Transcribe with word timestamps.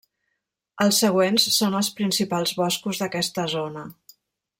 Els 0.85 1.01
següents 1.03 1.45
són 1.57 1.77
els 1.81 1.91
principals 1.99 2.53
boscos 2.63 3.03
d'aquesta 3.03 3.47
zona. 3.57 3.85